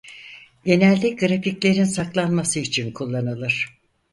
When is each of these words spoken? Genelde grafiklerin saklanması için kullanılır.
Genelde 0.65 1.09
grafiklerin 1.15 1.83
saklanması 1.83 2.59
için 2.59 2.91
kullanılır. 2.93 3.77